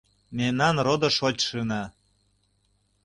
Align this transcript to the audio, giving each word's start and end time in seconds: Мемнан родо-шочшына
Мемнан 0.37 0.75
родо-шочшына 0.85 1.83